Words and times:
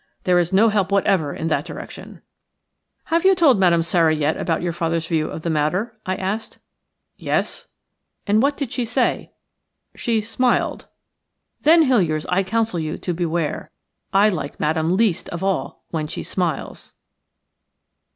There 0.23 0.39
is 0.39 0.51
no 0.51 0.69
help 0.69 0.91
whatever 0.91 1.35
m 1.35 1.47
that 1.49 1.63
direction." 1.63 2.23
"Have 3.13 3.23
you 3.23 3.35
told 3.35 3.59
Madame 3.59 3.83
Sara 3.83 4.15
yet 4.15 4.35
about 4.35 4.63
your 4.63 4.73
father's 4.73 5.05
view 5.05 5.29
of 5.29 5.43
the 5.43 5.49
matter?" 5.51 5.95
I 6.07 6.15
asked. 6.15 6.57
"Yes." 7.17 7.67
"And 8.25 8.41
what 8.41 8.57
did 8.57 8.71
she 8.71 8.83
say?" 8.83 9.31
"She 9.93 10.19
smiled." 10.19 10.87
"Then, 11.61 11.83
Hiliers, 11.85 12.25
I 12.29 12.41
counsel 12.41 12.79
you 12.79 12.97
to 12.97 13.13
beware. 13.13 13.69
I 14.11 14.27
like 14.29 14.59
Madame 14.59 14.97
least 14.97 15.29
of 15.29 15.43
all 15.43 15.83
when 15.91 16.07
she 16.07 16.23
smiles." 16.23 16.93